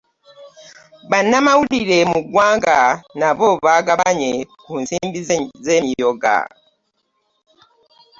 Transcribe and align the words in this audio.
Bannamawulire 1.11 1.99
mu 2.11 2.19
ggwanga 2.25 2.77
nabo 3.19 3.49
bagabanye 3.65 4.31
ku 4.63 4.71
nsimbi 4.81 5.19
z'emyoga. 5.65 6.37